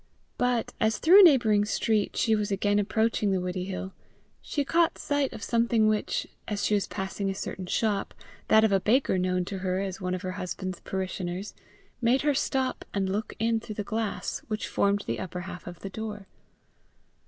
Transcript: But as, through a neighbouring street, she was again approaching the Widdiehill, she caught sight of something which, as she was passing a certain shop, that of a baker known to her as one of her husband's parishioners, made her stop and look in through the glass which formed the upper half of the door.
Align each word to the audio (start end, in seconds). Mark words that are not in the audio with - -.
But 0.39 0.73
as, 0.81 0.97
through 0.97 1.19
a 1.19 1.23
neighbouring 1.23 1.63
street, 1.63 2.17
she 2.17 2.35
was 2.35 2.51
again 2.51 2.79
approaching 2.79 3.29
the 3.29 3.39
Widdiehill, 3.39 3.91
she 4.41 4.65
caught 4.65 4.97
sight 4.97 5.31
of 5.31 5.43
something 5.43 5.87
which, 5.87 6.25
as 6.47 6.65
she 6.65 6.73
was 6.73 6.87
passing 6.87 7.29
a 7.29 7.35
certain 7.35 7.67
shop, 7.67 8.15
that 8.47 8.63
of 8.63 8.71
a 8.71 8.79
baker 8.79 9.19
known 9.19 9.45
to 9.45 9.59
her 9.59 9.79
as 9.79 10.01
one 10.01 10.15
of 10.15 10.23
her 10.23 10.31
husband's 10.41 10.79
parishioners, 10.79 11.53
made 12.01 12.23
her 12.23 12.33
stop 12.33 12.83
and 12.95 13.11
look 13.11 13.35
in 13.37 13.59
through 13.59 13.75
the 13.75 13.83
glass 13.83 14.39
which 14.47 14.67
formed 14.67 15.03
the 15.05 15.19
upper 15.19 15.41
half 15.41 15.67
of 15.67 15.81
the 15.81 15.89
door. 15.91 16.25